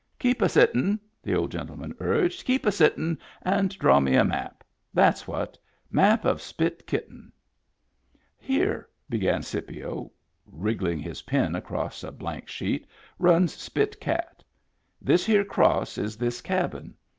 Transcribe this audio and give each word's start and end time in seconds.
"Keep 0.17 0.41
a 0.41 0.45
sittinV 0.45 0.99
the 1.21 1.35
old 1.35 1.51
gentleman 1.51 1.93
urged." 1.99 2.43
Keep 2.47 2.65
a 2.65 2.71
sittin', 2.71 3.19
and 3.43 3.69
draw 3.77 3.99
me 3.99 4.15
a 4.15 4.25
map. 4.25 4.63
That's 4.95 5.27
what. 5.27 5.59
Map 5.91 6.25
of 6.25 6.41
Spit 6.41 6.87
Kitten."" 6.87 7.31
Here," 8.51 8.89
began 9.11 9.43
Scipio, 9.43 10.11
wriggling 10.47 10.97
his 10.97 11.21
pen 11.21 11.53
across 11.53 12.03
a 12.03 12.11
blank 12.11 12.47
sheet," 12.47 12.87
runs 13.29 13.53
Spit 13.53 13.99
Cat. 14.01 14.43
This 14.99 15.23
here 15.23 15.45
cross 15.45 15.99
is 15.99 16.17
this 16.17 16.41
cabin. 16.41 16.95